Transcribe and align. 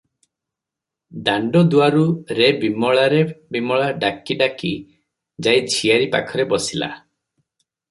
ଦାଣ୍ଡ 1.27 1.61
ଦୁଆରୁ 1.73 2.05
"ରେ 2.39 2.47
ବିମଳା! 2.63 3.03
ରେ 3.15 3.21
ବିମଳା!" 3.57 3.91
ଡାକି 4.07 4.39
ଡାକି 4.43 4.73
ଯାଇ 5.49 5.63
ଝିଆରୀ 5.77 6.11
ପଖରେ 6.19 6.49
ବସିଲା। 6.57 6.91